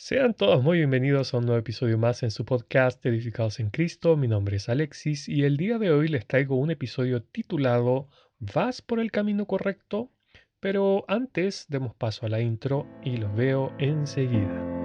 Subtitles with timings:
[0.00, 4.16] Sean todos muy bienvenidos a un nuevo episodio más en su podcast Edificados en Cristo.
[4.16, 8.06] Mi nombre es Alexis y el día de hoy les traigo un episodio titulado
[8.38, 10.12] ¿Vas por el camino correcto?
[10.60, 14.77] Pero antes demos paso a la intro y los veo enseguida.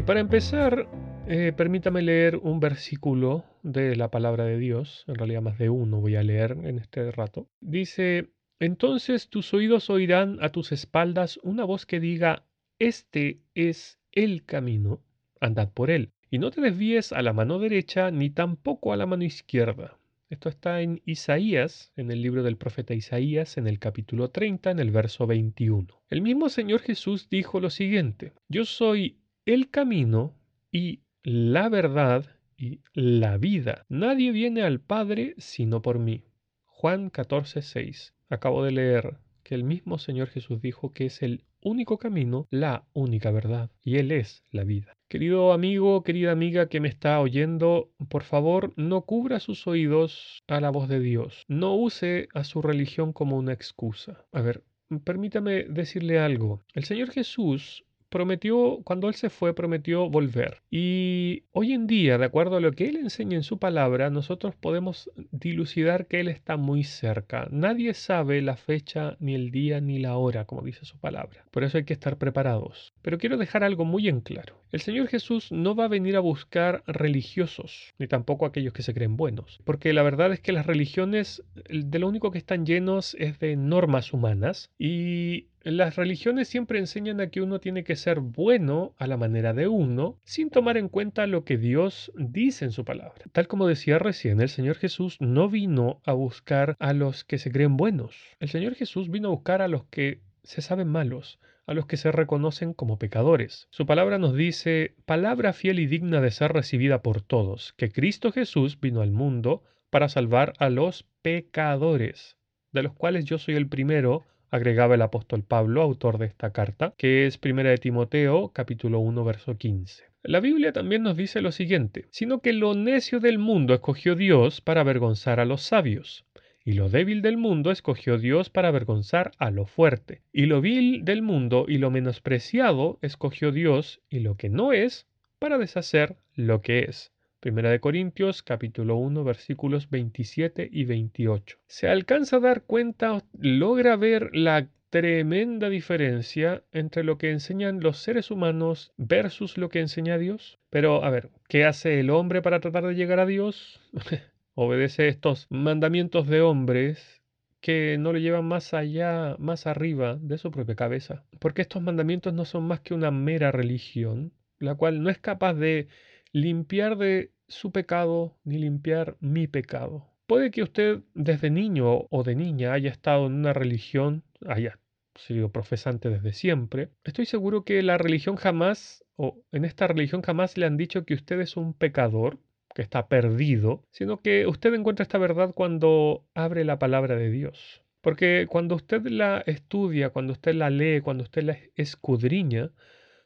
[0.00, 0.88] Para empezar,
[1.28, 6.00] eh, permítame leer un versículo de la palabra de Dios, en realidad más de uno
[6.00, 7.50] voy a leer en este rato.
[7.60, 12.46] Dice, entonces tus oídos oirán a tus espaldas una voz que diga,
[12.78, 15.02] este es el camino,
[15.40, 19.04] andad por él, y no te desvíes a la mano derecha ni tampoco a la
[19.04, 19.98] mano izquierda.
[20.30, 24.78] Esto está en Isaías, en el libro del profeta Isaías, en el capítulo 30, en
[24.78, 25.86] el verso 21.
[26.08, 30.34] El mismo Señor Jesús dijo lo siguiente, yo soy el camino
[30.70, 32.26] y la verdad
[32.56, 33.84] y la vida.
[33.88, 36.22] Nadie viene al Padre sino por mí.
[36.64, 38.14] Juan 14, 6.
[38.28, 42.84] Acabo de leer que el mismo Señor Jesús dijo que es el único camino, la
[42.92, 44.96] única verdad, y Él es la vida.
[45.08, 50.60] Querido amigo, querida amiga que me está oyendo, por favor no cubra sus oídos a
[50.60, 51.44] la voz de Dios.
[51.48, 54.24] No use a su religión como una excusa.
[54.32, 54.64] A ver,
[55.04, 56.62] permítame decirle algo.
[56.74, 60.62] El Señor Jesús prometió, cuando Él se fue, prometió volver.
[60.70, 64.54] Y hoy en día, de acuerdo a lo que Él enseña en su palabra, nosotros
[64.54, 67.48] podemos dilucidar que Él está muy cerca.
[67.50, 71.44] Nadie sabe la fecha, ni el día, ni la hora, como dice su palabra.
[71.50, 72.92] Por eso hay que estar preparados.
[73.02, 74.62] Pero quiero dejar algo muy en claro.
[74.70, 78.94] El Señor Jesús no va a venir a buscar religiosos, ni tampoco aquellos que se
[78.94, 79.58] creen buenos.
[79.64, 83.56] Porque la verdad es que las religiones de lo único que están llenos es de
[83.56, 89.06] normas humanas y las religiones siempre enseñan a que uno tiene que ser bueno a
[89.06, 93.24] la manera de uno, sin tomar en cuenta lo que Dios dice en su palabra.
[93.32, 97.52] Tal como decía recién, el Señor Jesús no vino a buscar a los que se
[97.52, 98.16] creen buenos.
[98.40, 101.96] El Señor Jesús vino a buscar a los que se saben malos, a los que
[101.96, 103.68] se reconocen como pecadores.
[103.70, 108.32] Su palabra nos dice, palabra fiel y digna de ser recibida por todos, que Cristo
[108.32, 112.36] Jesús vino al mundo para salvar a los pecadores,
[112.72, 116.94] de los cuales yo soy el primero agregaba el apóstol Pablo, autor de esta carta,
[116.98, 120.04] que es Primera de Timoteo, capítulo 1, verso 15.
[120.22, 124.60] La Biblia también nos dice lo siguiente, sino que lo necio del mundo escogió Dios
[124.60, 126.26] para avergonzar a los sabios,
[126.64, 131.04] y lo débil del mundo escogió Dios para avergonzar a lo fuerte, y lo vil
[131.04, 135.06] del mundo y lo menospreciado escogió Dios, y lo que no es,
[135.38, 137.11] para deshacer lo que es.
[137.42, 141.58] Primera de Corintios capítulo 1 versículos 27 y 28.
[141.66, 147.98] Se alcanza a dar cuenta, logra ver la tremenda diferencia entre lo que enseñan los
[147.98, 150.60] seres humanos versus lo que enseña Dios.
[150.70, 153.80] Pero, a ver, ¿qué hace el hombre para tratar de llegar a Dios?
[154.54, 157.24] Obedece estos mandamientos de hombres
[157.60, 161.24] que no le llevan más allá, más arriba de su propia cabeza.
[161.40, 165.54] Porque estos mandamientos no son más que una mera religión, la cual no es capaz
[165.54, 165.88] de
[166.32, 170.06] limpiar de su pecado ni limpiar mi pecado.
[170.26, 174.78] Puede que usted desde niño o de niña haya estado en una religión, haya
[175.14, 176.90] sido profesante desde siempre.
[177.04, 181.14] Estoy seguro que la religión jamás, o en esta religión jamás le han dicho que
[181.14, 182.38] usted es un pecador,
[182.74, 187.82] que está perdido, sino que usted encuentra esta verdad cuando abre la palabra de Dios.
[188.00, 192.70] Porque cuando usted la estudia, cuando usted la lee, cuando usted la escudriña,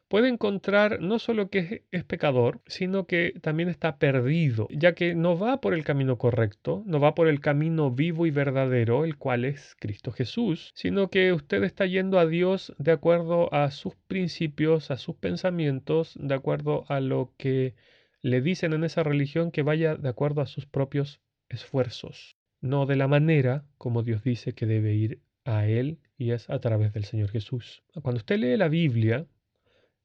[0.08, 5.38] puede encontrar no solo que es, pecador, sino que también está perdido, ya que no
[5.38, 9.44] va por el camino correcto, no va por el camino vivo y verdadero, el cual
[9.44, 14.90] es Cristo Jesús, sino que usted está yendo a Dios de acuerdo a sus principios,
[14.90, 17.74] a sus pensamientos, de acuerdo a lo que
[18.22, 22.96] le dicen en esa religión que vaya de acuerdo a sus propios esfuerzos, no de
[22.96, 27.04] la manera como Dios dice que debe ir a Él y es a través del
[27.04, 27.82] Señor Jesús.
[28.02, 29.26] Cuando usted lee la Biblia,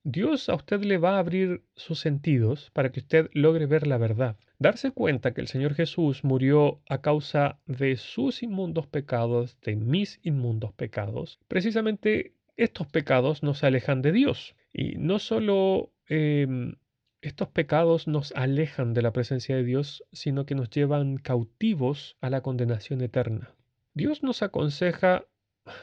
[0.04, 3.98] Dios a usted le va a abrir sus sentidos para que usted logre ver la
[3.98, 4.38] verdad.
[4.58, 10.20] Darse cuenta que el Señor Jesús murió a causa de sus inmundos pecados, de mis
[10.24, 11.40] inmundos pecados.
[11.48, 14.56] Precisamente estos pecados nos alejan de Dios.
[14.74, 16.76] Y no solo em,
[17.22, 22.30] estos pecados nos alejan de la presencia de Dios, sino que nos llevan cautivos a
[22.30, 23.54] la condenación eterna.
[23.94, 25.26] Dios nos aconseja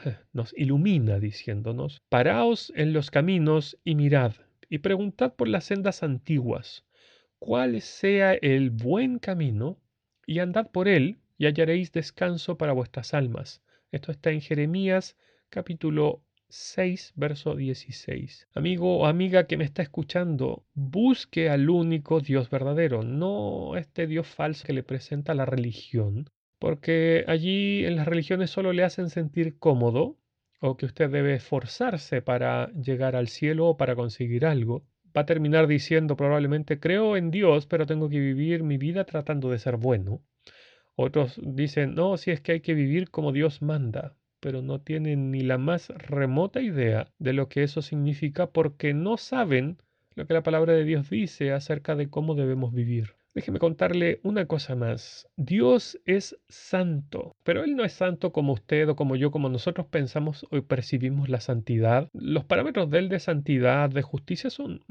[0.33, 4.33] nos ilumina diciéndonos, paraos en los caminos y mirad,
[4.69, 6.85] y preguntad por las sendas antiguas,
[7.39, 9.79] cuál sea el buen camino,
[10.25, 13.63] y andad por él, y hallaréis descanso para vuestras almas.
[13.91, 15.15] Esto está en Jeremías
[15.49, 18.47] capítulo 6, verso 16.
[18.53, 24.27] Amigo o amiga que me está escuchando, busque al único Dios verdadero, no este Dios
[24.27, 29.57] falso que le presenta la religión, porque allí en las religiones solo le hacen sentir
[29.57, 30.17] cómodo
[30.61, 34.83] o que usted debe esforzarse para llegar al cielo o para conseguir algo.
[35.15, 39.49] Va a terminar diciendo probablemente creo en Dios, pero tengo que vivir mi vida tratando
[39.49, 40.21] de ser bueno.
[40.95, 45.31] Otros dicen, no, si es que hay que vivir como Dios manda pero no tienen
[45.31, 49.77] ni la más remota idea de lo que eso significa porque no saben
[50.15, 53.15] lo que la palabra de Dios dice acerca de cómo debemos vivir.
[53.39, 55.29] Déjeme contarle una cosa más.
[55.37, 59.87] Dios es santo, pero Él no es santo como usted o como yo, como nosotros
[59.87, 62.09] pensamos o percibimos la santidad.
[62.11, 64.83] Los parámetros de Él de santidad, de justicia son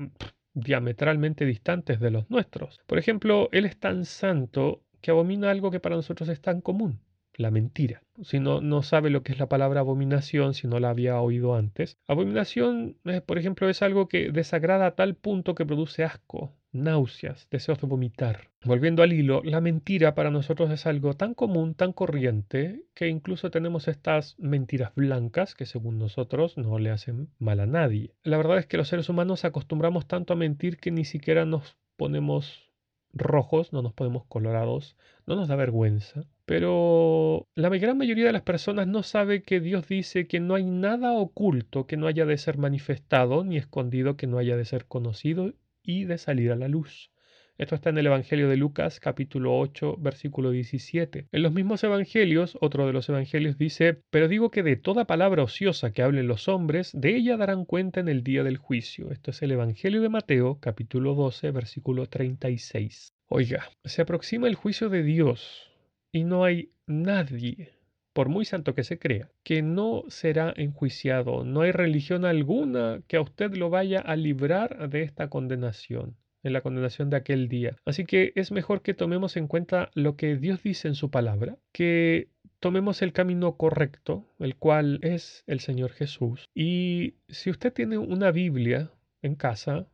[0.54, 2.80] diametralmente distantes de los nuestros.
[2.86, 7.00] Por ejemplo, Él es tan santo que abomina algo que para nosotros es tan común
[7.38, 8.02] la mentira.
[8.22, 11.54] Si no, no sabe lo que es la palabra abominación, si no la había oído
[11.54, 11.96] antes.
[12.08, 17.48] Abominación, eh, por ejemplo, es algo que desagrada a tal punto que produce asco, náuseas,
[17.50, 18.50] deseos de vomitar.
[18.64, 23.50] Volviendo al hilo, la mentira para nosotros es algo tan común, tan corriente, que incluso
[23.50, 28.14] tenemos estas mentiras blancas que según nosotros no le hacen mal a nadie.
[28.22, 31.76] La verdad es que los seres humanos acostumbramos tanto a mentir que ni siquiera nos
[31.96, 32.68] ponemos
[33.12, 36.24] rojos, no nos ponemos colorados, no nos da vergüenza.
[36.44, 40.64] Pero la gran mayoría de las personas no sabe que Dios dice que no hay
[40.64, 44.86] nada oculto que no haya de ser manifestado, ni escondido que no haya de ser
[44.86, 45.52] conocido
[45.88, 47.10] y de salir a la luz.
[47.56, 51.28] Esto está en el Evangelio de Lucas capítulo 8 versículo 17.
[51.32, 55.42] En los mismos Evangelios, otro de los Evangelios dice, pero digo que de toda palabra
[55.42, 59.10] ociosa que hablen los hombres, de ella darán cuenta en el día del juicio.
[59.10, 63.14] Esto es el Evangelio de Mateo capítulo 12 versículo 36.
[63.28, 65.72] Oiga, se aproxima el juicio de Dios
[66.12, 67.77] y no hay nadie
[68.18, 71.44] por muy santo que se crea, que no será enjuiciado.
[71.44, 76.52] No hay religión alguna que a usted lo vaya a librar de esta condenación en
[76.52, 77.76] la condenación de aquel día.
[77.84, 81.58] Así que es mejor que tomemos en cuenta lo que Dios dice en su palabra,
[81.70, 82.26] que
[82.58, 86.44] tomemos el camino correcto, el cual es el Señor Jesús.
[86.56, 88.90] Y si usted tiene una Biblia
[89.22, 89.86] en casa,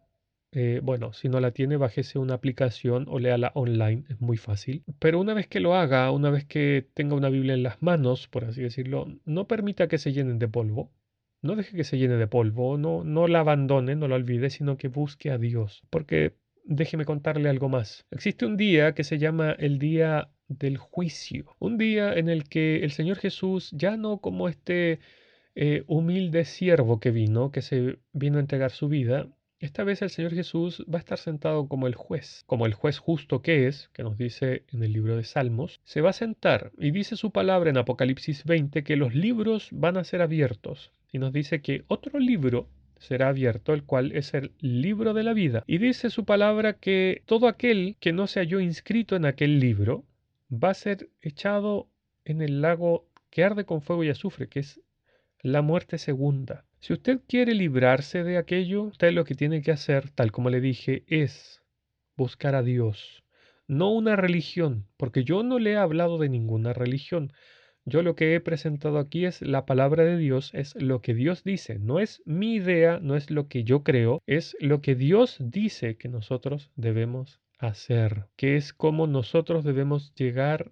[0.54, 4.84] eh, bueno, si no la tiene, bájese una aplicación o léala online, es muy fácil.
[5.00, 8.28] Pero una vez que lo haga, una vez que tenga una Biblia en las manos,
[8.28, 10.92] por así decirlo, no permita que se llenen de polvo.
[11.42, 14.76] No deje que se llene de polvo, no, no la abandone, no la olvide, sino
[14.76, 15.82] que busque a Dios.
[15.90, 18.06] Porque déjeme contarle algo más.
[18.12, 21.56] Existe un día que se llama el día del juicio.
[21.58, 25.00] Un día en el que el Señor Jesús, ya no como este
[25.56, 29.28] eh, humilde siervo que vino, que se vino a entregar su vida,
[29.64, 32.98] esta vez el Señor Jesús va a estar sentado como el juez, como el juez
[32.98, 36.70] justo que es, que nos dice en el libro de Salmos, se va a sentar
[36.78, 41.18] y dice su palabra en Apocalipsis 20 que los libros van a ser abiertos y
[41.18, 42.68] nos dice que otro libro
[42.98, 45.64] será abierto, el cual es el libro de la vida.
[45.66, 50.04] Y dice su palabra que todo aquel que no se halló inscrito en aquel libro
[50.52, 51.88] va a ser echado
[52.26, 54.80] en el lago que arde con fuego y azufre, que es
[55.40, 56.64] la muerte segunda.
[56.84, 60.60] Si usted quiere librarse de aquello, usted lo que tiene que hacer, tal como le
[60.60, 61.62] dije, es
[62.14, 63.24] buscar a Dios,
[63.66, 67.32] no una religión, porque yo no le he hablado de ninguna religión.
[67.86, 71.42] Yo lo que he presentado aquí es la palabra de Dios, es lo que Dios
[71.42, 75.38] dice, no es mi idea, no es lo que yo creo, es lo que Dios
[75.40, 80.70] dice que nosotros debemos hacer, que es cómo nosotros debemos llegar,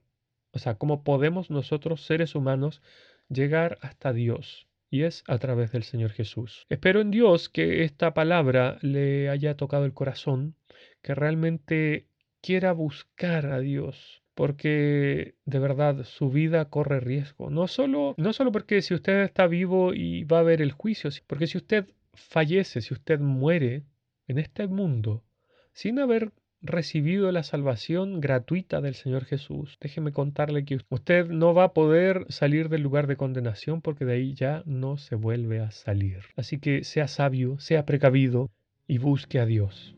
[0.51, 2.83] o sea, cómo podemos nosotros, seres humanos,
[3.31, 4.69] llegar hasta Dios.
[4.93, 6.67] Y es a través del Señor Jesús.
[6.69, 10.55] Espero en Dios que esta palabra le haya tocado el corazón,
[11.01, 12.09] que realmente
[12.43, 17.49] quiera buscar a Dios, porque de verdad su vida corre riesgo.
[17.49, 21.09] No solo, no solo porque si usted está vivo y va a ver el juicio,
[21.27, 23.85] porque si usted fallece, si usted muere
[24.27, 25.25] en este mundo
[25.73, 31.65] sin haber recibido la salvación gratuita del Señor Jesús, déjeme contarle que usted no va
[31.65, 35.71] a poder salir del lugar de condenación porque de ahí ya no se vuelve a
[35.71, 36.21] salir.
[36.37, 38.51] Así que sea sabio, sea precavido
[38.87, 39.95] y busque a Dios.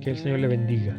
[0.00, 0.98] Que el Señor le bendiga.